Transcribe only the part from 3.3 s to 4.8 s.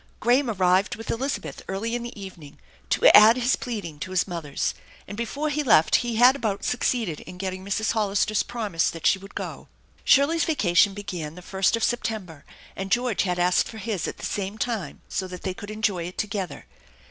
his pleading to his mother's,